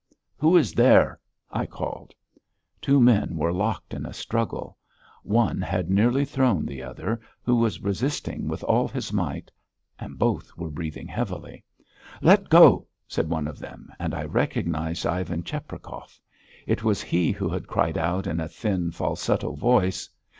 [0.35, 1.19] "Who is there?"
[1.51, 2.15] I called.
[2.81, 4.75] Two men were locked in a struggle.
[5.21, 9.51] One had nearly thrown the other, who was resisting with all his might.
[9.99, 11.63] And both were breathing heavily.
[12.19, 16.19] "Let go!" said one of them and I recognised Ivan Cheprakov.
[16.65, 20.09] It was he who had cried out in a thin, falsetto voice.